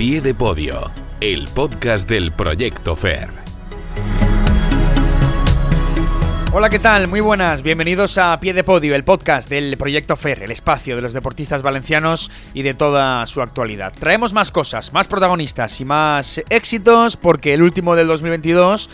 [0.00, 3.28] pie de podio, el podcast del Proyecto FER.
[6.54, 7.06] Hola, ¿qué tal?
[7.06, 11.02] Muy buenas, bienvenidos a Pie de Podio, el podcast del Proyecto FER, el espacio de
[11.02, 13.92] los deportistas valencianos y de toda su actualidad.
[13.92, 18.88] Traemos más cosas, más protagonistas y más éxitos porque el último del 2022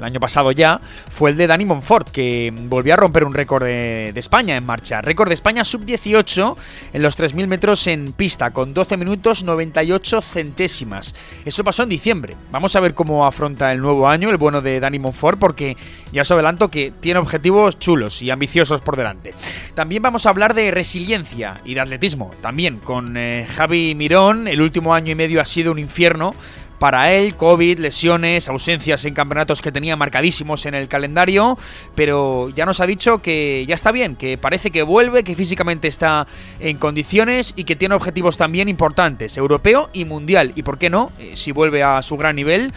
[0.00, 0.80] el año pasado ya,
[1.10, 5.00] fue el de Dani Monfort, que volvió a romper un récord de, España en marcha.
[5.00, 6.56] Récord de España sub-18
[6.92, 11.14] en los 3.000 metros en pista, con 12 minutos 98 centésimas.
[11.44, 12.36] Eso pasó en diciembre.
[12.50, 15.76] Vamos a ver cómo afronta el nuevo año el bueno de Dani Monfort, porque
[16.12, 19.34] ya os adelanto que tiene objetivos chulos y ambiciosos por delante.
[19.74, 24.48] También vamos a hablar de resiliencia y de atletismo, también con eh, Javi Mirón.
[24.48, 26.34] El último año y medio ha sido un infierno
[26.80, 31.58] para él, COVID, lesiones, ausencias en campeonatos que tenía marcadísimos en el calendario,
[31.94, 35.88] pero ya nos ha dicho que ya está bien, que parece que vuelve, que físicamente
[35.88, 36.26] está
[36.58, 41.12] en condiciones y que tiene objetivos también importantes, europeo y mundial, y por qué no,
[41.18, 42.72] eh, si vuelve a su gran nivel,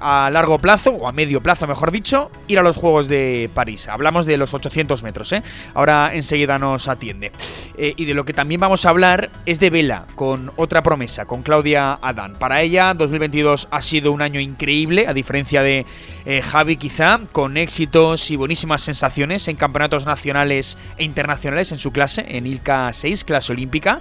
[0.00, 3.88] a largo plazo, o a medio plazo mejor dicho, ir a los Juegos de París.
[3.88, 5.42] Hablamos de los 800 metros, ¿eh?
[5.74, 7.32] Ahora enseguida nos atiende.
[7.76, 11.26] Eh, y de lo que también vamos a hablar es de Vela, con otra promesa,
[11.26, 12.36] con Claudia Adán.
[12.38, 15.86] Para ella, 2022 ha sido un año increíble, a diferencia de
[16.26, 21.92] eh, Javi quizá, con éxitos y buenísimas sensaciones en campeonatos nacionales e internacionales en su
[21.92, 24.00] clase, en ILCA 6, clase olímpica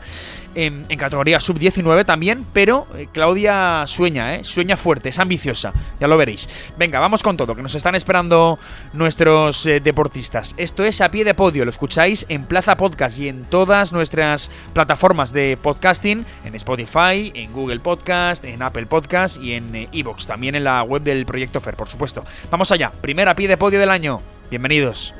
[0.65, 4.43] en, categoría sub-19 también, pero eh, Claudia sueña, ¿eh?
[4.43, 6.49] sueña fuerte, es ambiciosa, ya lo veréis.
[6.77, 8.59] Venga, vamos con todo, que nos están esperando
[8.93, 10.55] nuestros eh, deportistas.
[10.57, 14.51] Esto es a pie de podio, lo escucháis en Plaza Podcast y en todas nuestras
[14.73, 20.55] plataformas de podcasting, en Spotify, en Google Podcast, en Apple Podcast y en Evox, también
[20.55, 22.25] en la web del Proyecto FER, por supuesto.
[22.51, 24.21] Vamos allá, primera pie de podio del año.
[24.49, 25.13] Bienvenidos.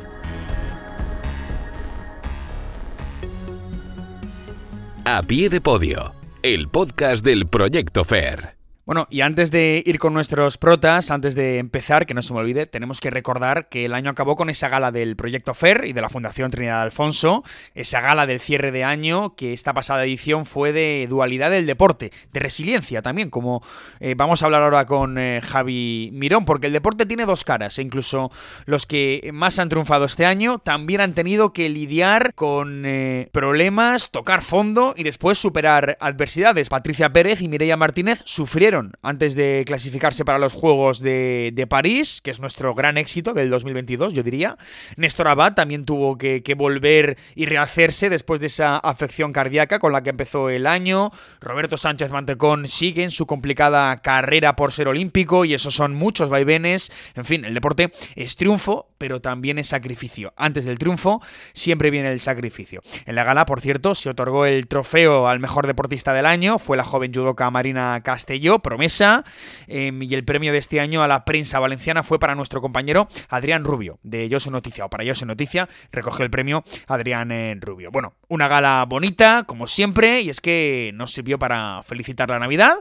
[5.06, 8.59] A pie de podio, el podcast del Proyecto FAIR.
[8.90, 12.40] Bueno, y antes de ir con nuestros protas, antes de empezar, que no se me
[12.40, 15.94] olvide, tenemos que recordar que el año acabó con esa gala del Proyecto FER y
[15.94, 17.44] de la Fundación Trinidad Alfonso,
[17.76, 22.12] esa gala del cierre de año que esta pasada edición fue de dualidad del deporte,
[22.34, 23.62] de resiliencia también, como
[24.00, 27.78] eh, vamos a hablar ahora con eh, Javi Mirón, porque el deporte tiene dos caras,
[27.78, 28.32] e incluso
[28.66, 34.10] los que más han triunfado este año también han tenido que lidiar con eh, problemas,
[34.10, 36.70] tocar fondo y después superar adversidades.
[36.70, 42.32] Patricia Pérez y Mireia Martínez sufrieron antes de clasificarse para los Juegos de, París, que
[42.32, 44.58] es nuestro gran éxito del 2022, yo diría.
[44.98, 50.04] Néstor Abad también tuvo que, volver y rehacerse después de esa afección cardíaca con la
[50.04, 51.12] que empezó el año.
[51.40, 56.30] Roberto Sánchez Mantecón sigue en su complicada carrera por ser olímpico y esos son muchos
[56.30, 56.92] vaivenes.
[57.16, 60.34] En fin, el deporte es triunfo, pero también es sacrificio.
[60.36, 61.22] Antes del triunfo
[61.54, 62.82] siempre viene el sacrificio.
[63.06, 66.78] En la gala, por cierto, se otorgó el trofeo al mejor deportista del año, fue
[66.78, 69.24] la joven judoka Marina Castelló, promesa.
[69.68, 73.08] Em, y el premio de este año a la prensa valenciana fue para nuestro compañero
[73.30, 77.90] Adrián Rubio, de Yo Noticia, o para Yo Noticia, recogió el premio Adrián eh, Rubio.
[77.92, 82.76] Bueno, una gala bonita, como siempre, y es que nos sirvió para felicitar la Navidad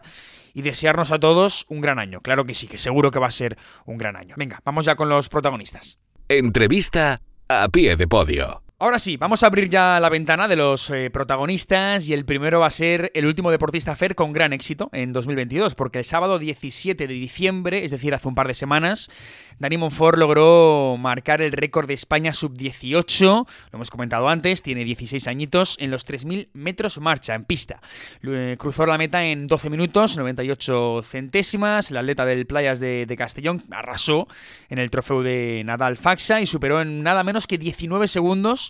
[0.53, 2.21] y desearnos a todos un gran año.
[2.21, 3.57] Claro que sí, que seguro que va a ser
[3.87, 4.35] un gran año.
[4.37, 5.99] Venga, vamos ya con los protagonistas.
[6.29, 8.68] Entrevista a pie de podio.
[8.81, 12.61] Ahora sí, vamos a abrir ya la ventana de los eh, protagonistas y el primero
[12.61, 16.39] va a ser el último deportista FER con gran éxito en 2022, porque el sábado
[16.39, 19.11] 17 de diciembre, es decir, hace un par de semanas,
[19.59, 25.27] Dani Monfort logró marcar el récord de España sub-18, lo hemos comentado antes, tiene 16
[25.27, 27.81] añitos, en los 3.000 metros marcha, en pista.
[28.23, 33.17] Eh, cruzó la meta en 12 minutos, 98 centésimas, el atleta del Playas de, de
[33.17, 34.29] Castellón arrasó
[34.69, 38.68] en el trofeo de Nadal Faxa y superó en nada menos que 19 segundos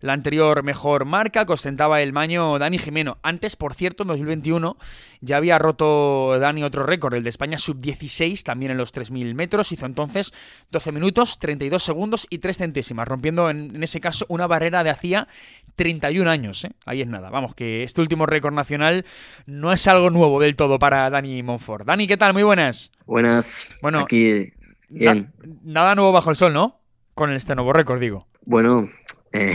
[0.00, 3.18] la anterior mejor marca que ostentaba el maño Dani Jimeno.
[3.22, 4.76] Antes, por cierto, en 2021
[5.20, 9.72] ya había roto Dani otro récord, el de España sub-16, también en los 3.000 metros.
[9.72, 10.32] Hizo entonces
[10.70, 15.28] 12 minutos, 32 segundos y 3 centésimas, rompiendo en, ese caso una barrera de hacía
[15.76, 16.64] 31 años.
[16.64, 16.72] ¿eh?
[16.86, 17.28] Ahí es nada.
[17.28, 19.04] Vamos, que este último récord nacional
[19.46, 21.86] no es algo nuevo del todo para Dani Monfort.
[21.86, 22.32] Dani, ¿qué tal?
[22.32, 22.90] Muy buenas.
[23.04, 23.68] Buenas.
[23.82, 24.52] Bueno, aquí
[24.88, 25.32] bien.
[25.62, 26.80] nada nuevo bajo el sol, ¿no?
[27.14, 28.26] Con este nuevo récord, digo.
[28.46, 28.88] Bueno,
[29.32, 29.54] eh,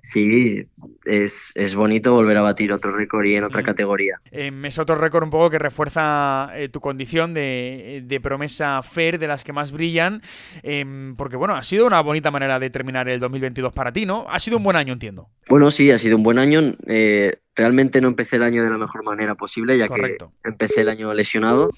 [0.00, 0.66] sí,
[1.04, 4.20] es, bonito volver a batir otro récord y en otra categoría.
[4.30, 9.26] Em, es otro récord un poco que refuerza eh, tu condición de, promesa fair de
[9.26, 10.22] las que más brillan,
[10.62, 14.26] em, porque bueno, ha sido una bonita manera de terminar el 2022 para ti, ¿no?
[14.28, 15.28] Ha sido un buen año, entiendo.
[15.48, 16.60] Bueno, sí, ha sido un buen año.
[16.86, 20.88] Eh, realmente no empecé el año de la mejor manera posible, ya que empecé el
[20.88, 21.70] año lesionado,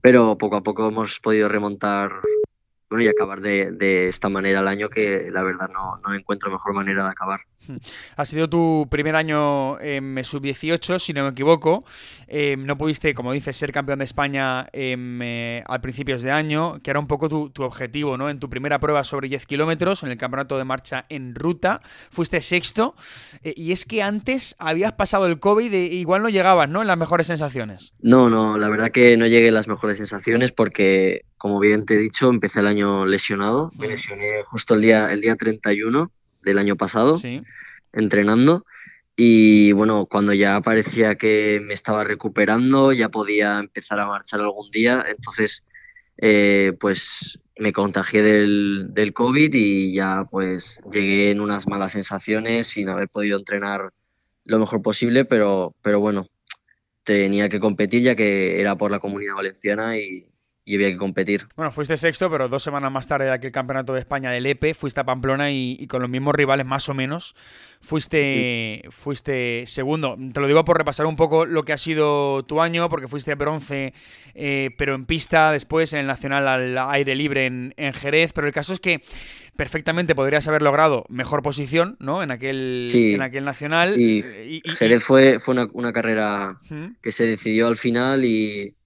[0.00, 2.12] pero poco a poco hemos podido remontar
[2.90, 6.50] bueno, y acabar de, de, esta manera el año que la verdad no, no, encuentro
[6.50, 7.40] mejor manera de acabar.
[8.16, 11.84] Ha sido tu primer año en sub-18, si no me equivoco.
[12.26, 16.90] Eh, no pudiste, como dices, ser campeón de España eh, al principios de año, que
[16.90, 18.28] era un poco tu, tu, objetivo, ¿no?
[18.28, 22.40] En tu primera prueba sobre 10 kilómetros, en el campeonato de marcha en ruta, fuiste
[22.40, 22.96] sexto.
[23.44, 26.80] Eh, y es que antes habías pasado el COVID e igual no llegabas, ¿no?
[26.80, 27.94] En las mejores sensaciones.
[28.00, 31.94] No, no, la verdad que no llegué a las mejores sensaciones porque como bien te
[31.94, 33.72] he dicho, empecé el año lesionado.
[33.78, 37.40] Me lesioné justo el día, el día 31 del año pasado, sí.
[37.94, 38.66] entrenando.
[39.16, 44.70] Y bueno, cuando ya parecía que me estaba recuperando, ya podía empezar a marchar algún
[44.70, 45.02] día.
[45.08, 45.64] Entonces,
[46.18, 52.66] eh, pues me contagié del, del COVID y ya pues llegué en unas malas sensaciones
[52.66, 53.94] sin haber podido entrenar
[54.44, 56.26] lo mejor posible, pero, pero bueno,
[57.02, 60.29] tenía que competir ya que era por la comunidad valenciana y,
[60.70, 61.48] y había que competir.
[61.56, 64.74] Bueno, fuiste sexto, pero dos semanas más tarde de aquel campeonato de España del EPE,
[64.74, 67.34] fuiste a Pamplona y, y con los mismos rivales más o menos,
[67.80, 68.88] fuiste, sí.
[68.92, 70.16] fuiste segundo.
[70.32, 73.34] Te lo digo por repasar un poco lo que ha sido tu año, porque fuiste
[73.34, 73.92] bronce,
[74.34, 78.46] eh, pero en pista, después en el Nacional al aire libre en, en, Jerez, pero
[78.46, 79.02] el caso es que
[79.56, 82.22] perfectamente podrías haber logrado mejor posición, ¿no?
[82.22, 83.14] En aquel, sí.
[83.14, 84.00] en aquel Nacional.
[84.00, 86.94] Y, y, y Jerez fue, fue una, una carrera ¿hmm?
[87.02, 88.76] que se decidió al final y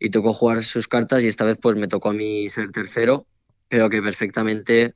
[0.00, 3.26] y tocó jugar sus cartas y esta vez pues me tocó a mí ser tercero,
[3.68, 4.94] pero que perfectamente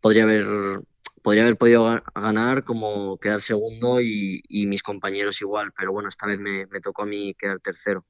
[0.00, 0.46] podría haber,
[1.20, 6.26] podría haber podido ganar como quedar segundo y, y mis compañeros igual, pero bueno, esta
[6.26, 8.06] vez me, me, tocó a mí quedar tercero.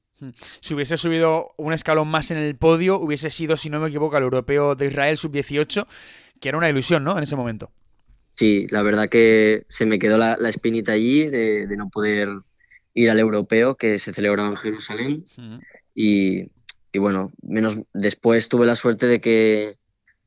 [0.59, 4.15] Si hubiese subido un escalón más en el podio, hubiese sido, si no me equivoco,
[4.17, 5.87] el europeo de Israel sub-18,
[6.39, 7.17] que era una ilusión, ¿no?
[7.17, 7.71] En ese momento.
[8.35, 12.29] Sí, la verdad que se me quedó la, la espinita allí de, de, no poder
[12.93, 15.25] ir al europeo que se celebraba en Jerusalén.
[15.37, 15.61] Uh -huh.
[15.93, 16.51] Y,
[16.91, 19.77] y, bueno, menos después tuve la suerte de que,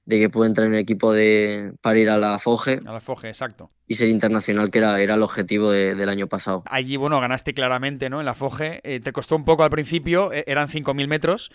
[0.05, 2.81] de que pude entrar en el equipo de, para ir a la FOGE.
[2.85, 3.71] A la FOGE, exacto.
[3.87, 6.63] Y ser internacional, que era, era el objetivo de, del año pasado.
[6.67, 8.21] Allí, bueno, ganaste claramente, ¿no?
[8.21, 8.81] En la FOGE.
[8.83, 11.51] Eh, te costó un poco al principio, eh, eran 5.000 metros,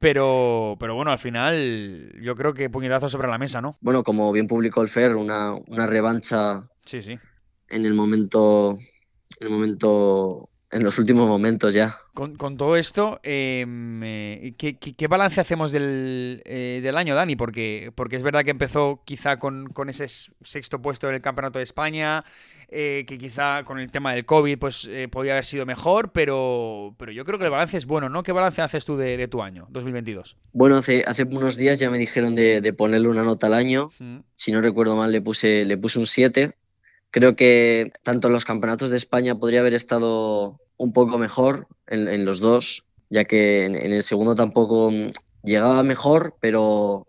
[0.00, 3.76] pero, pero bueno, al final yo creo que puñetazo sobre la mesa, ¿no?
[3.80, 7.18] Bueno, como bien publicó el FER, una, una revancha sí, sí.
[7.68, 8.78] en el momento,
[9.40, 11.96] en el momento en los últimos momentos ya.
[12.14, 17.36] Con, con todo esto, eh, ¿qué, ¿qué, qué, balance hacemos del, eh, del, año, Dani?
[17.36, 20.08] Porque, porque es verdad que empezó quizá con, con ese
[20.42, 22.24] sexto puesto en el Campeonato de España,
[22.68, 26.94] eh, que quizá con el tema del COVID pues eh, podía haber sido mejor, pero,
[26.98, 28.22] pero yo creo que el balance es bueno, ¿no?
[28.22, 30.36] ¿Qué balance haces tú de, de tu año, 2022?
[30.52, 33.90] Bueno, hace, hace unos días ya me dijeron de, de ponerle una nota al año.
[33.98, 34.18] Mm.
[34.34, 36.54] Si no recuerdo mal, le puse, le puse un 7
[37.10, 42.24] creo que tanto en los campeonatos de España podría haber estado un poco mejor en,
[42.24, 44.92] los dos, ya que en, el segundo tampoco
[45.42, 47.06] llegaba mejor, pero,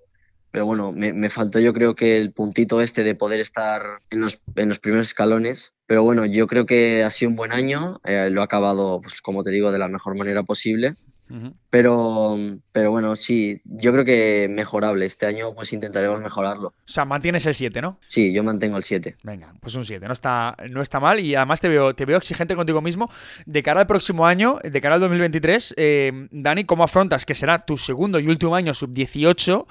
[0.54, 4.42] bueno, me, me, faltó yo creo que el puntito este de poder estar en los,
[4.56, 5.74] en los primeros escalones.
[5.86, 9.22] Pero bueno, yo creo que ha sido un buen año, eh, lo ha acabado, pues
[9.22, 10.96] como te digo, de la mejor manera posible.
[11.30, 11.54] Uh -huh.
[11.70, 12.38] Pero,
[12.72, 15.06] pero bueno, sí, yo creo que mejorable.
[15.06, 16.70] Este año pues intentaremos mejorarlo.
[16.70, 18.00] O sea, mantienes el 7, ¿no?
[18.10, 19.18] Sí, yo mantengo el 7.
[19.24, 22.18] Venga, pues un 7, no está, no está mal y además te veo, te veo
[22.18, 23.12] exigente contigo mismo.
[23.46, 27.66] De cara al próximo año, de cara al 2023, eh, Dani, ¿cómo afrontas que será
[27.66, 29.66] tu segundo y último año sub-18?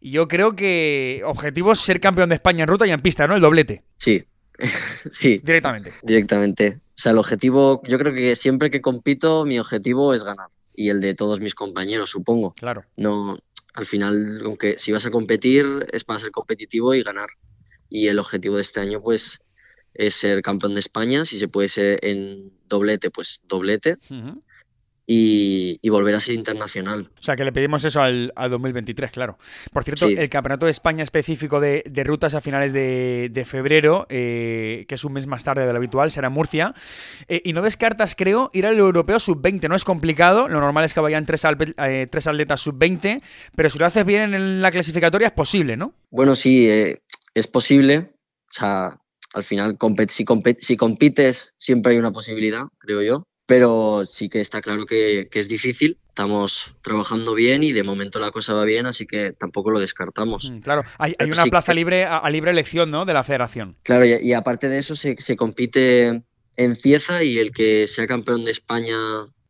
[0.00, 3.26] Y yo creo que objetivo es ser campeón de España en ruta y en pista,
[3.26, 3.34] ¿no?
[3.34, 3.82] El doblete.
[3.96, 4.24] Sí,
[5.12, 5.40] sí.
[5.42, 5.92] Directamente.
[6.02, 6.80] Directamente.
[6.90, 10.90] O sea, el objetivo, yo creo que siempre que compito, mi objetivo es ganar y
[10.90, 12.52] el de todos mis compañeros, supongo.
[12.52, 12.84] Claro.
[12.96, 13.36] No,
[13.74, 17.30] al final, aunque si vas a competir, es para ser competitivo y ganar.
[17.90, 19.40] Y el objetivo de este año, pues,
[19.94, 21.24] es ser campeón de España.
[21.24, 23.94] Si se puede ser en doblete, pues doblete.
[24.08, 24.42] Uh -huh.
[25.10, 27.08] Y, y, volver a ser internacional.
[27.18, 29.38] O sea, que le pedimos eso al, al 2023, claro.
[29.72, 30.14] Por cierto, sí.
[30.18, 34.96] el Campeonato de España específico de, de rutas a finales de, de febrero, eh, que
[34.96, 36.74] es un mes más tarde de lo habitual, será en Murcia.
[37.26, 39.66] Eh, y no descartas, creo, ir al europeo sub-20.
[39.70, 43.22] No es complicado, lo normal es que vayan tres, eh, tres atletas sub-20,
[43.56, 45.94] pero si lo haces bien en la clasificatoria es posible, ¿no?
[46.10, 47.00] Bueno, sí, eh,
[47.32, 48.12] es posible.
[48.50, 49.00] O sea,
[49.32, 50.26] al final, si,
[50.58, 55.40] si compites, siempre hay una posibilidad, creo yo pero sí que está claro que, que,
[55.40, 55.96] es difícil.
[56.10, 60.50] Estamos trabajando bien y de momento la cosa va bien, así que tampoco lo descartamos.
[60.50, 63.06] Mm, claro, hay, hay una sí plaza libre a, a, libre elección ¿no?
[63.06, 63.74] de la federación.
[63.84, 66.24] Claro, y, y aparte de eso se, se, compite
[66.56, 68.98] en Cieza y el que sea campeón de España,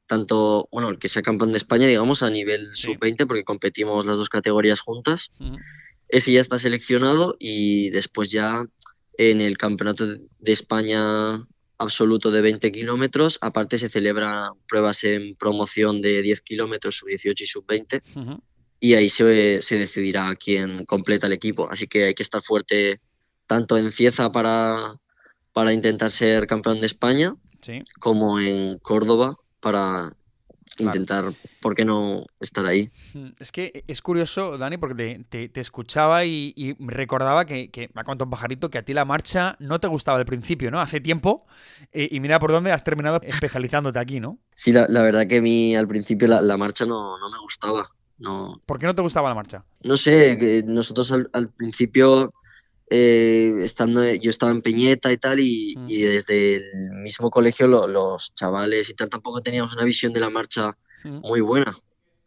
[0.07, 2.93] tanto, bueno, el que sea campeón de España, digamos, a nivel sí.
[2.93, 5.59] sub-20, porque competimos las dos categorías juntas, uh -huh.
[6.09, 8.64] ese ya está seleccionado y después ya
[9.14, 11.45] en el campeonato de España
[11.78, 13.38] absoluto de 20 kilómetros.
[13.40, 18.02] Aparte se celebran pruebas en promoción de 10 kilómetros, sub 18 y sub 20.
[18.14, 18.40] Uh -huh.
[18.80, 21.68] y ahí se, se decidirá quién completa el equipo.
[21.70, 23.00] Así que hay que estar fuerte
[23.47, 25.00] tanto en Cieza para,
[25.52, 27.35] para intentar ser campeón de España,
[27.99, 30.14] como en Córdoba para
[30.78, 31.25] intentar,
[31.60, 32.90] ¿por qué no estar ahí?
[33.14, 38.04] Mm, es que es curioso, Dani, porque te, escuchaba y, recordaba que, que, me ha
[38.04, 40.80] contado un pajarito que a ti la marcha no te gustaba al principio, ¿no?
[40.80, 41.46] Hace tiempo,
[41.92, 44.38] eh, y mira por dónde has terminado especializándote aquí, ¿no?
[44.54, 47.90] Sí, la, verdad que a mí al principio la, marcha no, no, me gustaba.
[48.18, 48.60] No.
[48.66, 49.64] ¿Por qué no te gustaba la marcha?
[49.82, 52.32] No sé, nosotros al principio
[52.90, 55.88] eh, estando yo estaba en Peñeta y tal y, mm.
[55.88, 60.76] desde el mismo colegio los chavales y tal tampoco teníamos una visión de la marcha
[61.04, 61.18] mm.
[61.21, 61.78] muy buena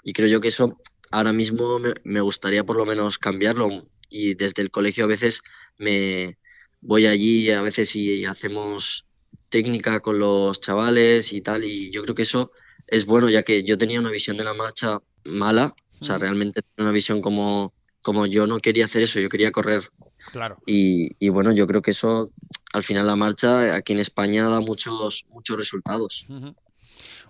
[0.04, 0.78] y creo yo que eso
[1.10, 5.42] ahora mismo me, gustaría por lo menos cambiarlo y desde el colegio a veces
[5.78, 6.38] me
[6.80, 9.06] voy allí a veces y hacemos
[9.50, 12.52] técnica con los chavales y tal y yo creo que eso
[12.86, 16.22] es bueno ya que yo tenía una visión de la marcha mala o sea mm.
[16.22, 19.90] realmente una visión como como yo no quería hacer eso yo quería correr
[20.32, 20.58] Claro.
[20.66, 22.32] Y, bueno, yo creo que eso,
[22.74, 26.26] al final la marcha aquí en España da muchos, muchos resultados.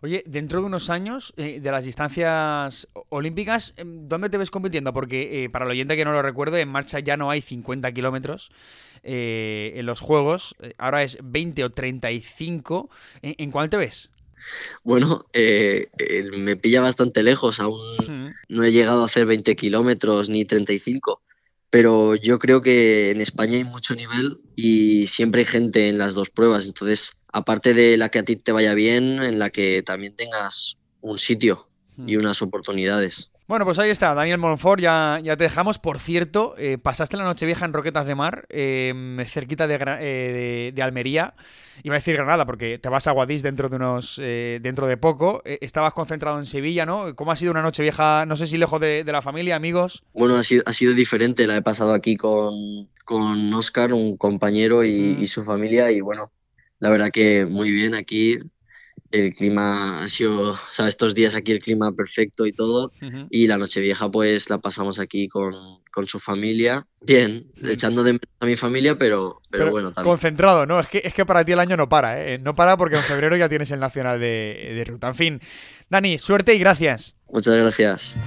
[0.01, 4.93] Oye, dentro de unos años eh, de las distancias olímpicas, em, ¿dónde te ves compitiendo?
[4.93, 7.91] Porque eh, para el oyente que no lo recuerde, en marcha ya no hay 50
[7.91, 8.51] kilómetros
[9.03, 12.89] eh, en los Juegos, ahora es 20 o 35.
[13.21, 14.09] ¿En, en cuál te ves?
[14.83, 21.21] Bueno, me pilla bastante lejos, aún no he llegado a hacer 20 kilómetros ni 35
[21.71, 26.13] pero yo creo que en España hay mucho nivel y siempre hay gente en las
[26.13, 26.65] dos pruebas.
[26.65, 30.77] Entonces, aparte de la que a ti te vaya bien, en la que también tengas
[30.99, 32.19] un sitio y hmm.
[32.19, 33.30] unas oportunidades.
[33.51, 35.77] Bueno, pues ahí está, Daniel Monfort, ya, ya te dejamos.
[35.77, 40.81] Por cierto, eh, pasaste la noche vieja en Roquetas de Mar, em, cerquita eh, de,
[40.81, 41.33] Almería.
[41.83, 44.95] Iba a decir Granada, porque te vas a Guadix dentro de unos eh, dentro de
[44.95, 45.41] poco.
[45.43, 47.13] estabas concentrado en Sevilla, ¿no?
[47.13, 50.05] ¿Cómo ha sido una noche vieja, no sé si lejos de, la familia, amigos?
[50.13, 51.45] Bueno, ha sido, ha sido diferente.
[51.45, 52.53] La he pasado aquí con,
[53.03, 55.91] con Oscar, un compañero y, y su familia.
[55.91, 56.31] Y bueno,
[56.79, 58.39] la verdad que muy bien aquí
[59.11, 62.91] el clima ha sido, o sea, estos días aquí el clima perfecto y todo.
[63.29, 65.53] Y la noche vieja pues la pasamos aquí con,
[66.05, 66.87] su familia.
[67.01, 70.11] Bien, echando de menos a mi familia, pero, pero, bueno, también.
[70.11, 70.79] Concentrado, ¿no?
[70.79, 72.37] Es que, es que para ti el año no para, ¿eh?
[72.39, 75.09] No para porque en febrero ya tienes el Nacional de, de Ruta.
[75.09, 75.41] En fin,
[75.89, 77.15] Dani, suerte y gracias.
[77.29, 78.17] Muchas gracias.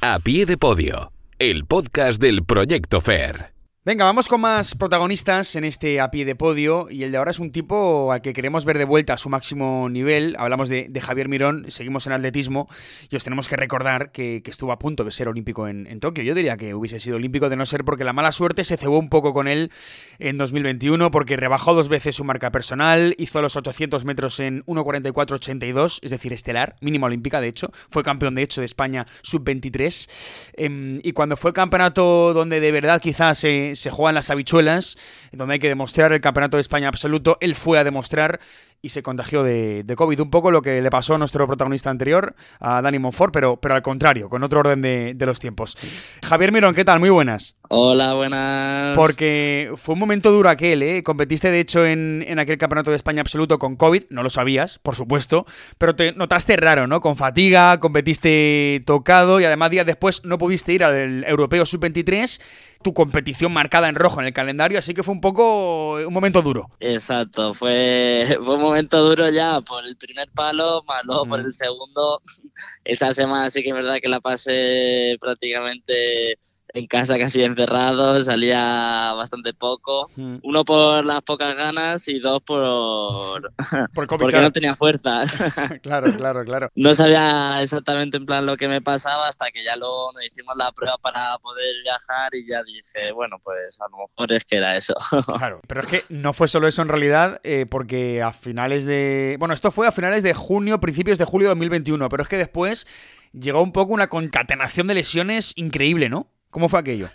[0.00, 3.57] A pie de podio, el podcast del Proyecto Fair.
[3.88, 7.30] Venga, vamos con más protagonistas en este a pie de podio y el de ahora
[7.30, 10.36] es un tipo al que queremos ver de vuelta a su máximo nivel.
[10.38, 12.68] Hablamos de, Javier Mirón, seguimos en atletismo
[13.08, 16.22] y os tenemos que recordar que, estuvo a punto de ser olímpico en, Tokio.
[16.22, 18.98] Yo diría que hubiese sido olímpico de no ser porque la mala suerte se cebó
[18.98, 19.72] un poco con él
[20.18, 26.00] en 2021 porque rebajó dos veces su marca personal, hizo los 800 metros en 1.44.82,
[26.02, 30.10] es decir, estelar, mínima olímpica de hecho, fue campeón de hecho de España sub-23
[30.58, 34.98] em, y cuando fue el campeonato donde de verdad quizás se se juegan las habichuelas,
[35.32, 37.38] donde hay que demostrar el campeonato de España absoluto.
[37.40, 38.40] Él fue a demostrar
[38.80, 40.20] y se contagió de, COVID.
[40.20, 43.74] Un poco lo que le pasó a nuestro protagonista anterior, a Dani Monfort, pero, pero
[43.74, 45.76] al contrario, con otro orden de, los tiempos.
[46.22, 47.00] Javier Mirón, ¿qué tal?
[47.00, 47.56] Muy buenas.
[47.70, 48.96] Hola, buenas.
[48.96, 51.02] Porque fue un momento duro aquel, ¿eh?
[51.02, 54.78] Competiste, de hecho, en, en, aquel campeonato de España absoluto con COVID, no lo sabías,
[54.78, 55.44] por supuesto,
[55.76, 57.02] pero te notaste raro, ¿no?
[57.02, 62.40] Con fatiga, competiste tocado y además días después no pudiste ir al Europeo Sub-23
[62.82, 66.42] tu competición marcada en rojo en el calendario, así que fue un poco un momento
[66.42, 66.70] duro.
[66.80, 71.52] Exacto, fue, fue un momento duro ya por el primer palo, más luego por el
[71.52, 72.22] segundo.
[72.84, 76.38] Esa semana sí que es verdad que la pasé prácticamente
[76.78, 80.10] en casa casi encerrado, salía bastante poco.
[80.14, 80.36] Hmm.
[80.44, 83.52] Uno por las pocas ganas y dos por,
[83.94, 85.22] porque no tenía fuerza.
[85.82, 86.70] claro, claro, claro.
[86.76, 90.56] No sabía exactamente en plan lo que me pasaba hasta que ya luego nos hicimos
[90.56, 94.56] la prueba para poder viajar y ya dije, bueno, pues a lo mejor es que
[94.56, 94.94] era eso.
[95.38, 99.36] claro, pero es que no fue solo eso en realidad, eh, porque a finales de...
[99.40, 102.36] Bueno, esto fue a finales de junio, principios de julio de 2021, pero es que
[102.36, 102.86] después
[103.32, 106.28] llegó un poco una concatenación de lesiones increíble, ¿no?
[106.50, 107.08] ¿Cómo fue aquello?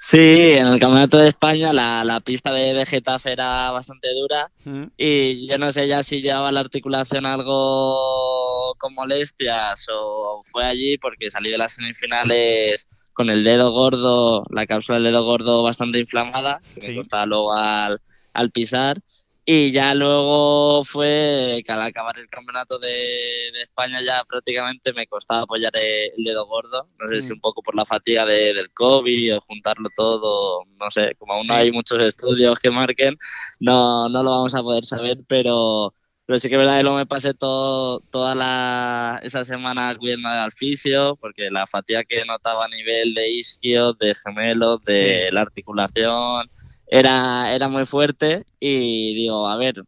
[0.00, 4.50] Sí, en el Campeonato de España la, pista de, Getafe era bastante dura
[4.96, 10.96] y yo no sé ya si llevaba la articulación algo con molestias o fue allí
[10.98, 15.98] porque salí de las semifinales con el dedo gordo, la cápsula del dedo gordo bastante
[15.98, 18.00] inflamada, que me costaba luego al,
[18.34, 19.00] al pisar
[19.48, 25.42] y ya luego fue que al acabar el campeonato de, España ya prácticamente me costaba
[25.42, 26.88] apoyar el dedo gordo.
[26.98, 27.34] No sé si mm.
[27.34, 30.64] un poco por la fatiga del COVID o juntarlo todo.
[30.80, 33.16] No sé, como aún no hay muchos estudios que marquen,
[33.60, 35.94] no, no lo vamos a poder saber, pero
[36.26, 40.28] pero sí que es verdad que luego me pasé todo, toda la, esa semana cuidando
[40.28, 45.42] al fisio, porque la fatiga que notaba a nivel de isquio, de gemelos, de la
[45.42, 46.50] articulación,
[46.86, 49.82] era, era muy fuerte y digo, a ver,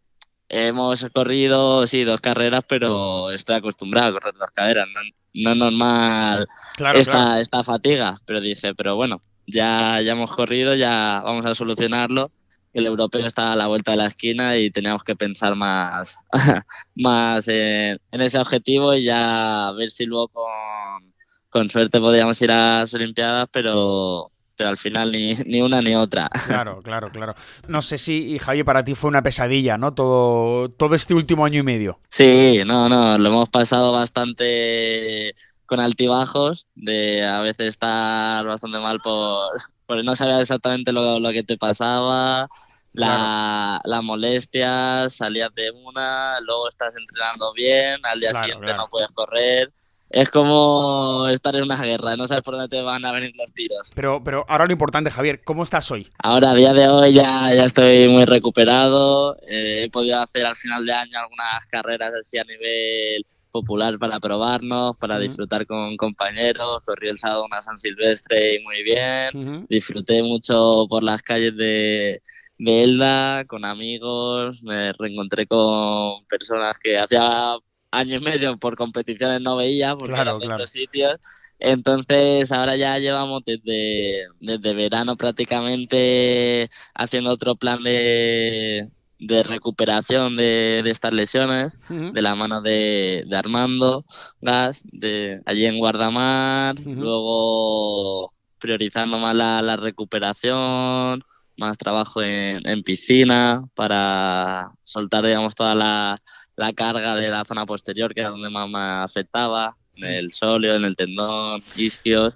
[0.49, 4.87] hemos corrido, sí, dos carreras, pero estoy acostumbrado a correr dos caderas,
[5.35, 6.47] no, es normal
[6.95, 12.31] esta, esta fatiga, pero dice, pero bueno, ya, ya hemos corrido, ya vamos a solucionarlo.
[12.75, 16.19] El europeo está a la vuelta de la esquina y teníamos que pensar más,
[16.95, 21.15] más en, ese objetivo y ya ver si luego con,
[21.49, 25.95] con suerte podríamos ir a las Olimpiadas, pero, pero al final ni, ni, una ni
[25.95, 26.29] otra.
[26.47, 27.35] Claro, claro, claro.
[27.69, 29.95] No sé si, Javi, para ti fue una pesadilla, ¿no?
[29.95, 32.01] Todo, todo este último año y medio.
[32.11, 35.33] Sí, no, no, lo hemos pasado bastante
[35.65, 39.51] con altibajos, de a veces estar bastante mal por,
[39.87, 42.49] porque no sabía exactamente lo, lo que te pasaba,
[42.95, 49.11] la, las molestias, salías de una, luego estás entrenando bien, al día siguiente no puedes
[49.11, 49.73] correr.
[50.11, 53.53] Es como estar en una guerra, no sabes por dónde te van a venir los
[53.53, 53.91] tiros.
[53.95, 56.09] Pero, pero ahora lo importante, Javier, ¿cómo estás hoy?
[56.23, 59.37] Ahora, a día de hoy, ya, ya estoy muy recuperado.
[59.47, 64.19] Eh, he podido hacer al final de año algunas carreras así a nivel popular para
[64.21, 66.83] probarnos, para disfrutar con compañeros.
[66.85, 69.67] Corrí el sábado una San Silvestre y muy bien.
[69.69, 72.23] Disfruté mucho por las calles de,
[72.57, 74.63] de Elda, con amigos.
[74.63, 77.57] Me reencontré con personas que hacía
[77.91, 81.17] año y medio por competiciones no veía, porque claro, sitios.
[81.59, 90.83] Entonces ahora ya llevamos desde, desde verano prácticamente haciendo otro plan de, de recuperación de,
[90.85, 94.05] de estas lesiones, de la mano de, de, Armando
[94.41, 101.25] Gas, de allí en Guardamar, luego priorizando más la, la, recuperación,
[101.57, 106.23] más trabajo en, en, piscina para soltar, digamos, toda la,
[106.59, 110.77] la, carga de la zona posterior, que era donde más me afectaba, en el sóleo,
[110.77, 112.35] en el tendón, isquios.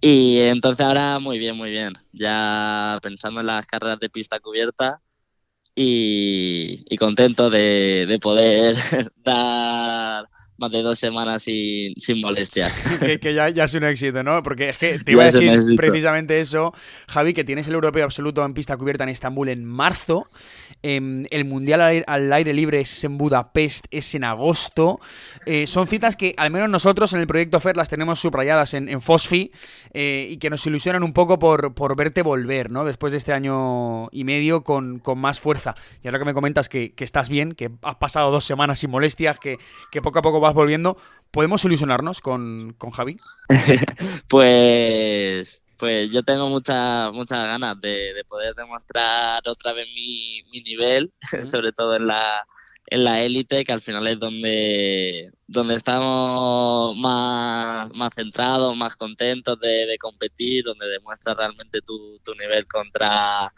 [0.00, 1.94] Y entonces ahora muy bien, muy bien.
[2.12, 5.00] Ya pensando en las carreras de pista cubierta,
[5.74, 8.76] y, contento de, de poder
[9.16, 12.72] dar más de dos semanas sin, sin molestias.
[13.20, 14.42] que, ya, ya, es un éxito, ¿no?
[14.42, 16.72] Porque es que te iba a decir precisamente eso,
[17.08, 20.28] Javi, que tienes el europeo absoluto en pista cubierta en Estambul en marzo.
[20.82, 25.00] Em, el mundial al aire, libre es en Budapest, es en agosto.
[25.46, 28.88] Eh, son citas que al menos nosotros en el proyecto FER las tenemos subrayadas en,
[28.88, 29.50] en Fosfi
[29.92, 32.84] eh, y que nos ilusionan un poco por, por, verte volver, ¿no?
[32.84, 35.74] Después de este año y medio con, con más fuerza.
[36.02, 38.90] Y ahora que me comentas que, que, estás bien, que has pasado dos semanas sin
[38.90, 39.58] molestias, que,
[39.90, 40.96] que poco a poco vas volviendo.
[41.30, 43.16] ¿Podemos ilusionarnos con, con Javi?
[44.28, 51.12] pues, pues yo tengo muchas muchas ganas de, poder demostrar otra vez mi, mi nivel,
[51.44, 52.46] sobre todo en la
[52.86, 59.58] en la élite, que al final es donde, donde estamos más, más centrados, más contentos
[59.58, 63.50] de, de competir, donde demuestras realmente tu, tu nivel contra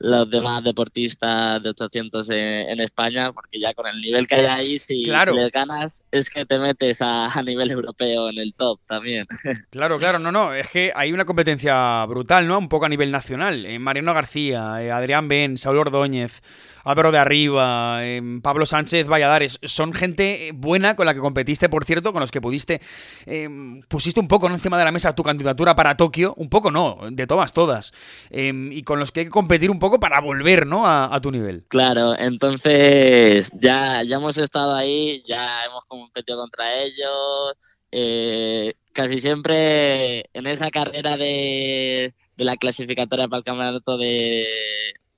[0.00, 4.78] los demás deportistas de 800 en, España, porque ya con el nivel que hay ahí,
[4.78, 9.26] si, les ganas, es que te metes a, nivel europeo en el top también.
[9.70, 12.58] Claro, claro, no, no, es que hay una competencia brutal, ¿no?
[12.58, 13.66] Un poco a nivel nacional.
[13.66, 16.42] Eh, Mariano García, eh, Adrián Ben, Saúl Ordóñez,
[16.84, 21.84] Álvaro de Arriba, em, Pablo Sánchez Valladares, son gente buena con la que competiste, por
[21.84, 22.80] cierto, con los que pudiste,
[23.26, 26.98] em, pusiste un poco encima de la mesa tu candidatura para Tokio, un poco no,
[27.10, 27.92] de todas, todas,
[28.30, 30.86] em, y con los que hay que competir un poco para volver, ¿no?
[30.86, 31.64] A, tu nivel.
[31.68, 37.56] Claro, entonces ya, ya hemos estado ahí, ya hemos competido contra ellos,
[37.92, 44.46] eh, casi siempre en esa carrera de, de la clasificatoria para el campeonato de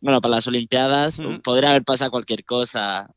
[0.03, 3.09] bueno, para las Olimpiadas podría haber pasado cualquier cosa.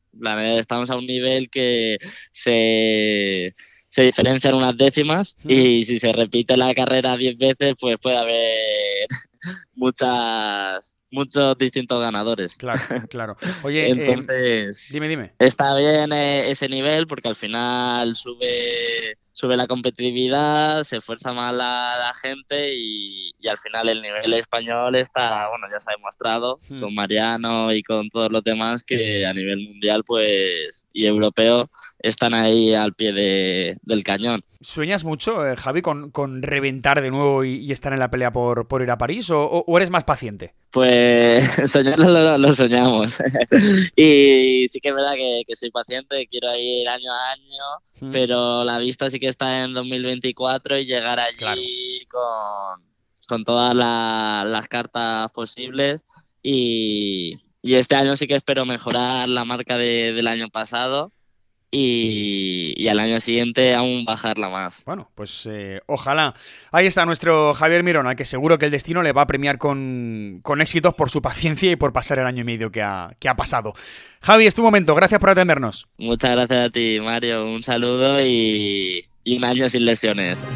[0.56, 1.98] estamos a un nivel que
[2.30, 3.54] se,
[3.88, 9.08] se diferencian unas décimas y si se repite la carrera diez veces, pues puede haber
[9.74, 12.54] muchas muchos distintos ganadores.
[12.54, 13.36] Claro, claro.
[13.64, 15.32] Oye, em, entonces, dime, dime.
[15.40, 21.54] Está bien eh, ese nivel porque al final sube sube la competitividad, se esfuerza más
[21.54, 26.80] la, gente y, al final el nivel español está, bueno, ya se ha demostrado hmm.
[26.80, 31.68] con Mariano y con todos los demás que a nivel mundial pues y europeo
[31.98, 34.42] están ahí al pie de, del cañón.
[34.60, 38.66] ¿Sueñas mucho, eh, Javi, con, con, reventar de nuevo y, estar en la pelea por,
[38.66, 40.54] por ir a París o, eres más paciente?
[40.70, 43.18] Pues soñarlo lo, soñamos.
[43.96, 47.64] y sí que es verdad que, soy paciente, quiero ir año a año,
[48.00, 48.10] hmm.
[48.10, 52.82] pero la vista sí que está en 2024 y llegar allí con,
[53.28, 56.04] con todas las cartas posibles
[56.42, 61.12] y, y este año sí que espero mejorar la marca del año pasado
[61.70, 64.84] y, al año siguiente aún bajarla más.
[64.84, 66.34] Bueno, pues eh, ojalá.
[66.72, 69.58] Ahí está nuestro Javier Mirón, al que seguro que el destino le va a premiar
[69.58, 73.28] con, éxitos por su paciencia y por pasar el año y medio que ha, que
[73.28, 73.74] ha pasado.
[74.22, 75.88] Javi, es tu momento, gracias por atendernos.
[75.98, 77.44] Muchas gracias a ti, Mario.
[77.44, 80.46] Un saludo y, y un año sin lesiones.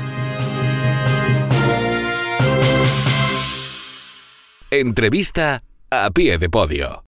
[4.71, 7.05] Entrevista a pie de podio.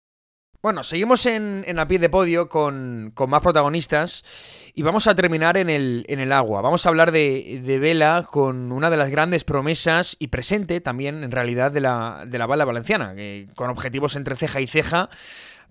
[0.64, 4.24] Bueno, seguimos en, en, a pie de podio con, más protagonistas
[4.74, 6.62] y vamos a terminar en el, en el agua.
[6.62, 11.24] Vamos a hablar de, de, vela con una de las grandes promesas y presente también
[11.24, 13.16] en realidad de la, de la bala valenciana,
[13.56, 15.10] con objetivos entre ceja y ceja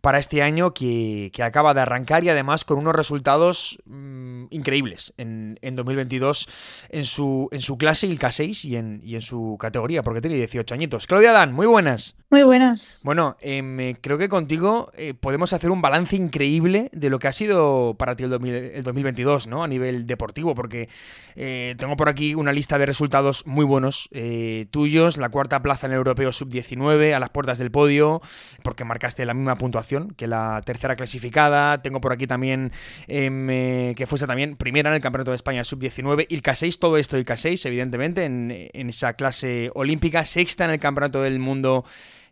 [0.01, 5.57] para este año que, acaba de arrancar y además con unos resultados mm, increíbles en,
[5.63, 6.49] 2022
[6.91, 10.37] en su, en su clase el K6 y en, y en su categoría, porque tiene
[10.37, 11.07] 18 añitos.
[11.07, 12.17] Claudia Dan, muy buenas.
[12.31, 12.99] Muy buenas.
[13.03, 17.33] Bueno, em, creo que contigo eh, podemos hacer un balance increíble de lo que ha
[17.33, 19.65] sido para ti el, 2022, ¿no?
[19.65, 20.89] A nivel deportivo, porque
[21.35, 25.89] eh, tengo por aquí una lista de resultados muy buenos eh, tuyos, la cuarta plaza
[25.89, 28.23] en el Europeo Sub-19, a las puertas del podio,
[28.63, 31.83] porque marcaste la misma puntuación que la tercera clasificada.
[31.83, 32.73] Tengo por aquí también
[33.07, 36.27] em, eh, que fuese también primera en el Campeonato de España Sub-19.
[36.29, 40.25] Il K6, todo esto Il K6, evidentemente, en, esa clase olímpica.
[40.25, 41.85] Sexta en el Campeonato del Mundo.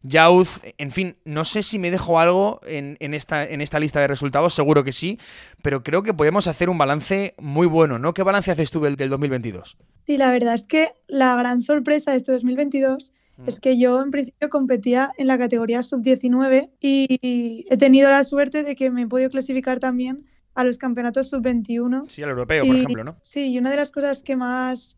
[0.03, 4.07] Youth, en fin, no sé si me dejo algo en, esta, en esta lista de
[4.07, 5.19] resultados, seguro que sí,
[5.61, 8.15] pero creo que podemos hacer un balance muy bueno, ¿no?
[8.15, 9.77] ¿Qué balance haces tú del, del 2022?
[10.07, 13.13] Sí, la verdad es que la gran sorpresa de este 2022
[13.47, 18.63] es que yo en principio competía en la categoría sub-19 y he tenido la suerte
[18.63, 22.09] de que me he podido clasificar también a los campeonatos sub-21.
[22.09, 23.17] Sí, al europeo, por ejemplo, ¿no?
[23.23, 24.97] Sí, y una de las cosas que más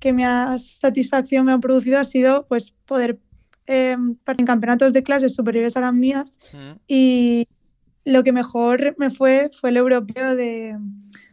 [0.00, 3.18] que me ha satisfacción me ha producido ha sido pues poder
[3.66, 6.38] eh, en campeonatos de clases superiores a las mías
[6.86, 7.48] y
[8.04, 10.78] lo que mejor me fue fue el europeo de,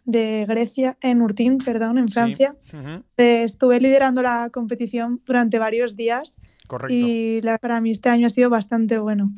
[0.05, 2.55] de Grecia, en Urtín, perdón, en Francia.
[3.17, 6.37] Eh, estuve liderando la competición durante varios días.
[6.67, 6.95] Correcto.
[6.95, 9.31] Y para mí este año ha sido bastante bueno.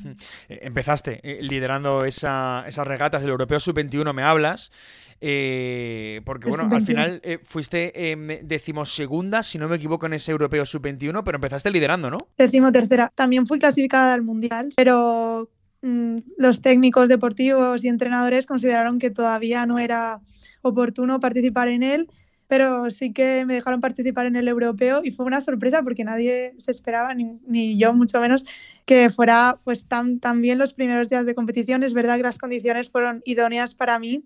[0.48, 4.72] Eh, empezaste eh, liderando esas regatas del Europeo Sub-21, me hablas.
[5.20, 11.24] porque bueno, al final fuiste em, decimosegunda, si no me equivoco, en ese europeo sub-21,
[11.26, 12.20] pero empezaste liderando, ¿no?
[12.38, 13.12] Decimotercera.
[13.14, 15.50] También fui clasificada al mundial, pero
[15.82, 20.22] los técnicos deportivos y entrenadores consideraron que todavía no era
[20.62, 22.10] oportuno participar en él,
[22.48, 26.54] pero sí que me dejaron participar en el europeo y fue una sorpresa porque nadie
[26.58, 28.46] se esperaba, ni, yo mucho menos,
[28.86, 31.84] que fuera pues tan, tan, bien los primeros días de competición.
[31.84, 34.24] Es verdad que las condiciones fueron idóneas para mí,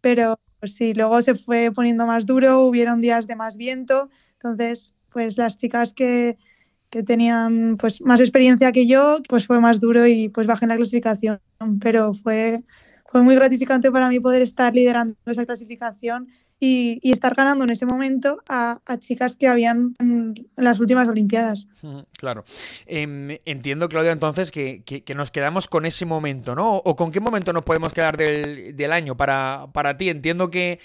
[0.00, 4.94] pero pues sí, luego se fue poniendo más duro, hubieron días de más viento, entonces
[5.10, 6.38] pues las chicas que,
[6.90, 10.70] que tenían pues más experiencia que yo, pues fue más duro y pues bajé en
[10.70, 11.40] la clasificación,
[11.80, 12.62] pero fue
[13.10, 16.28] fue muy gratificante para mí poder estar liderando esa clasificación
[16.62, 21.68] y, estar ganando en ese momento a, chicas que habían en, las últimas Olimpiadas.
[22.18, 22.44] Claro.
[22.86, 24.84] Em, entiendo, Claudia, entonces que,
[25.16, 26.76] nos quedamos con ese momento, ¿no?
[26.76, 30.10] ¿O con qué momento nos podemos quedar del, año para, para ti?
[30.10, 30.78] Entiendo que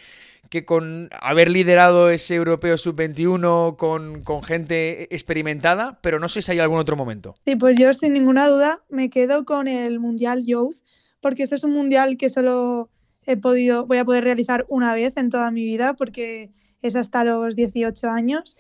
[0.50, 6.52] que con haber liderado ese europeo sub-21 con, con, gente experimentada, pero no sé si
[6.52, 7.36] hay algún otro momento.
[7.46, 10.78] Sí, pues yo sin ninguna duda me quedo con el Mundial Youth,
[11.22, 12.90] porque este es un mundial que solo
[13.26, 17.24] he podido, voy a poder realizar una vez en toda mi vida, porque es hasta
[17.24, 18.58] los 18 años,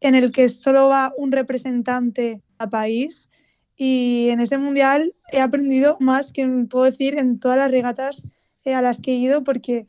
[0.00, 3.28] en el que solo va un representante a país.
[3.76, 8.26] Y en ese mundial he aprendido más que puedo decir en todas las regatas
[8.64, 9.86] eh, a las que he ido, porque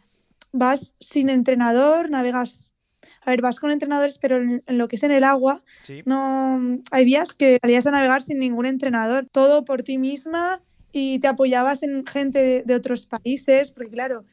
[0.52, 2.74] vas sin entrenador, navegas
[3.22, 5.62] a ver, vas con entrenadores, pero en, lo que es en el agua,
[6.06, 10.62] no hay días que salías a navegar sin ningún entrenador, todo por ti misma
[10.94, 14.24] y te apoyabas en gente de, otros países, porque claro,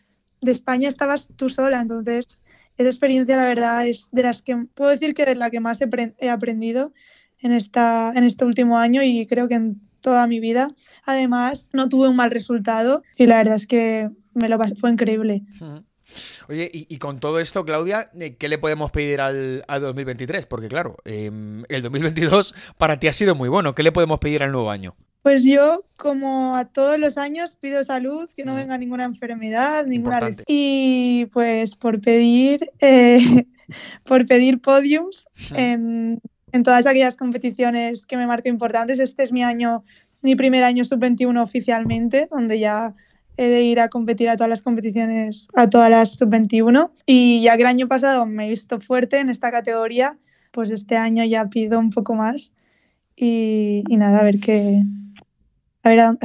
[0.41, 2.39] de España estabas tú sola, entonces
[2.79, 5.81] esa experiencia la verdad es de las que puedo decir que de la que más
[5.81, 6.93] he, aprendido
[7.41, 10.69] en, esta, en este último año y creo que en toda mi vida.
[11.05, 15.43] Además, no tuve un mal resultado y la verdad es que me lo fue increíble.
[16.49, 20.47] Oye, y, con todo esto, Claudia, eh, ¿qué le podemos pedir al, 2023?
[20.47, 23.75] Porque claro, em, el 2022 para ti ha sido muy bueno.
[23.75, 24.95] ¿Qué le podemos pedir al nuevo año?
[25.25, 28.57] Pues yo, como a todos los años, pido salud, que no mm.
[28.57, 30.45] venga ninguna enfermedad, ninguna lesión.
[30.47, 33.47] Y pues por pedir, eh,
[34.05, 36.21] por pedir podiums en,
[36.63, 38.99] todas aquellas competiciones que me marco importantes.
[38.99, 39.83] Este es mi año,
[40.21, 42.95] mi primer año sub-21 oficialmente, donde ya
[43.37, 46.91] he de ir a competir a todas las competiciones, a todas las sub-21.
[47.07, 50.19] Y ya que el año pasado me he visto fuerte en esta categoría,
[50.53, 52.55] pues este año ya pido un poco más.
[53.17, 54.83] Y, y nada, a ver qué,
[55.83, 56.19] a ver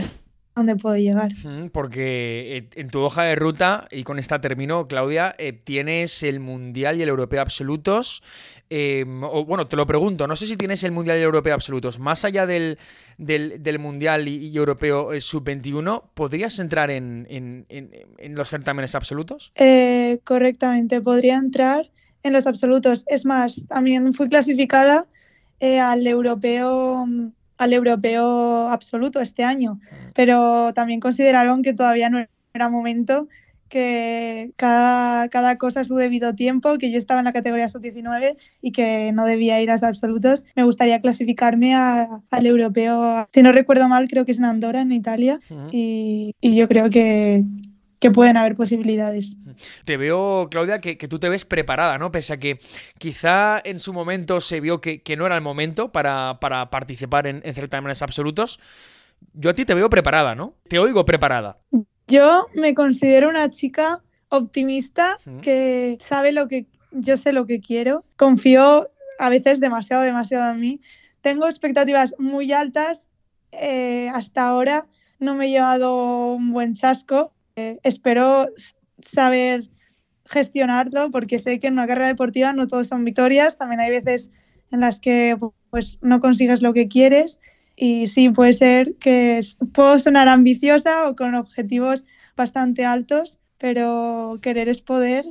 [0.59, 1.31] dónde puedo llegar.
[1.71, 6.39] Porque eh, en tu hoja de ruta, y con esta termino, Claudia, eh, tienes el
[6.39, 8.21] Mundial y el Europeo absolutos.
[8.69, 11.53] Em, o, bueno, te lo pregunto, no sé si tienes el Mundial y el Europeo
[11.53, 11.97] absolutos.
[11.99, 12.77] Más allá del,
[13.17, 19.51] del, Mundial y, Europeo eh, Sub-21, ¿podrías entrar en, en, los certámenes absolutos?
[20.23, 21.89] correctamente, podría entrar
[22.23, 23.05] en los absolutos.
[23.07, 25.07] Es más, también fui clasificada
[25.61, 27.07] al Europeo
[27.59, 29.79] al europeo absoluto este año,
[30.15, 33.27] pero también consideraron que todavía no era momento,
[33.67, 38.37] que cada, cada cosa a su debido tiempo, que yo estaba en la categoría sub-19
[38.61, 40.45] y que no debía ir a los absolutos.
[40.55, 44.93] Me gustaría clasificarme al europeo, si no recuerdo mal, creo que es en Andorra, en
[44.93, 45.39] Italia,
[45.71, 47.43] y, y yo creo que,
[47.99, 49.37] que pueden haber posibilidades.
[49.85, 52.11] Te veo, Claudia, que, tú te ves preparada, ¿no?
[52.11, 52.59] Pese a que
[52.97, 57.53] quizá en su momento se vio que, no era el momento para, participar en, en
[57.53, 58.59] certámenes absolutos.
[59.33, 60.55] Yo a ti te veo preparada, ¿no?
[60.69, 61.59] Te oigo preparada.
[62.07, 68.05] Yo me considero una chica optimista que sabe lo que yo sé lo que quiero.
[68.15, 70.81] Confío a veces demasiado, demasiado en mí.
[71.21, 73.09] Tengo expectativas muy altas.
[73.51, 74.87] Eh, hasta ahora
[75.19, 77.33] no me he llevado un buen chasco
[77.83, 78.47] espero
[79.01, 79.69] saber
[80.25, 84.31] gestionarlo porque sé que en una carrera deportiva no todos son victorias, también hay veces
[84.71, 85.37] en las que
[85.69, 87.39] pues no consigues lo que quieres
[87.75, 89.41] y sí puede ser que
[89.73, 95.25] puedo sonar ambiciosa o con objetivos bastante altos, pero querer es poder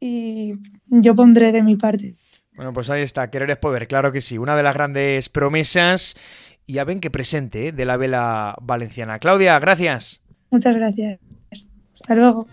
[0.00, 0.54] y
[0.86, 2.16] yo pondré de mi parte.
[2.54, 6.16] Bueno, pues ahí está, querer es poder, claro que sí, una de las grandes promesas
[6.66, 7.72] y ya ven que presente ¿eh?
[7.72, 9.18] de la vela valenciana.
[9.18, 10.22] Claudia, gracias.
[10.50, 11.20] Muchas gracias.
[12.00, 12.46] Hasta luego.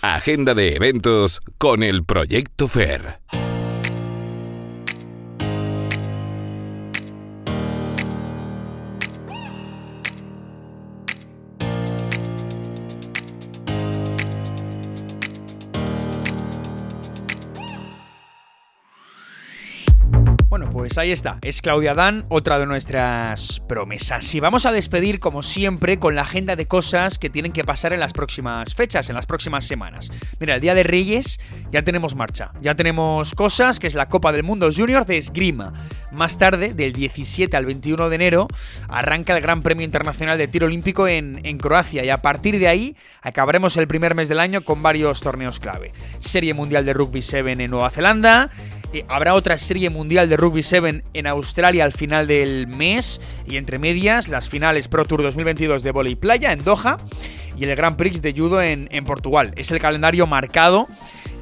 [0.00, 3.20] Agenda de eventos con el Proyecto FER.
[20.72, 24.34] Pues ahí está, es Claudia Dan, otra de nuestras promesas.
[24.34, 27.92] Y vamos a despedir, como siempre, con la agenda de cosas que tienen que pasar
[27.92, 30.10] en las próximas fechas, en las próximas semanas.
[30.40, 31.40] Mira, el Día de Reyes
[31.70, 35.72] ya tenemos marcha, ya tenemos cosas, que es la Copa del Mundo Junior de Esgrima.
[36.12, 38.48] Más tarde, del 17 al 21 de enero,
[38.88, 42.68] arranca el Gran Premio Internacional de Tiro Olímpico en, en Croacia y a partir de
[42.68, 45.92] ahí acabaremos el primer mes del año con varios torneos clave.
[46.20, 48.50] Serie Mundial de Rugby 7 en Nueva Zelanda,
[48.92, 53.56] eh, habrá otra serie mundial de Rugby 7 en Australia al final del mes y
[53.56, 56.98] entre medias las finales Pro Tour 2022 de Voley Playa en Doha
[57.56, 59.52] y el Grand Prix de Judo en, en Portugal.
[59.56, 60.88] Es el calendario marcado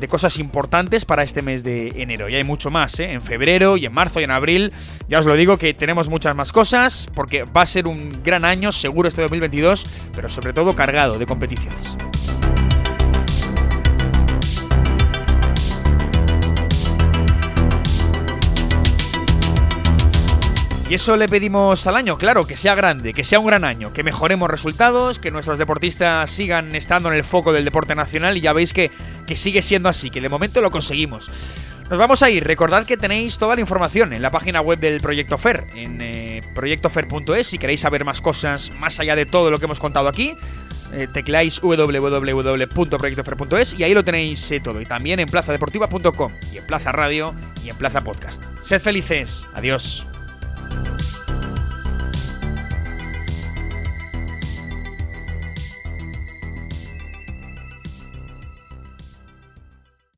[0.00, 2.28] de cosas importantes para este mes de enero.
[2.28, 3.12] Y hay mucho más, ¿eh?
[3.12, 4.72] En febrero y en marzo y en abril.
[5.08, 8.44] Ya os lo digo que tenemos muchas más cosas porque va a ser un gran
[8.44, 11.96] año, seguro este 2022, pero sobre todo cargado de competiciones.
[20.88, 23.92] Y eso le pedimos al año, claro, que sea grande, que sea un gran año,
[23.92, 28.40] que mejoremos resultados, que nuestros deportistas sigan estando en el foco del deporte nacional y
[28.40, 28.92] ya veis que,
[29.26, 31.28] que sigue siendo así, que de momento lo conseguimos.
[31.90, 32.44] Nos vamos a ir.
[32.44, 36.42] Recordad que tenéis toda la información en la página web del Proyecto FER, en eh,
[36.54, 40.36] proyectofer.es, si queréis saber más cosas más allá de todo lo que hemos contado aquí.
[40.92, 44.80] Eh, tecleáis www.proyectofer.es y ahí lo tenéis eh, todo.
[44.80, 48.44] Y también en plazadeportiva.com y en Plaza Radio y en Plaza Podcast.
[48.62, 49.46] Sed felices.
[49.54, 50.06] Adiós.